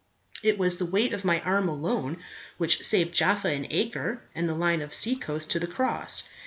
It 0.41 0.57
was 0.57 0.77
the 0.77 0.85
weight 0.87 1.13
of 1.13 1.23
my 1.23 1.41
arm 1.41 1.69
alone 1.69 2.17
which 2.57 2.83
saved 2.83 3.13
Jaffa 3.13 3.49
and 3.49 3.67
Acre, 3.69 4.19
and 4.33 4.49
the 4.49 4.55
line 4.55 4.81
of 4.81 4.95
seacoast, 4.95 5.51
to 5.51 5.59
the 5.59 5.67
Cross. 5.67 6.27